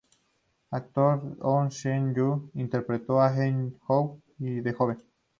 [0.71, 4.97] El actor Oh Seung-yoon interpretó a Hyeon-go de joven.